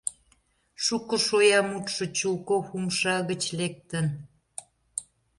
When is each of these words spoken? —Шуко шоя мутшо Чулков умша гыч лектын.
—Шуко 0.83 1.15
шоя 1.25 1.61
мутшо 1.69 2.05
Чулков 2.17 2.65
умша 2.75 3.17
гыч 3.29 3.43
лектын. 3.59 4.05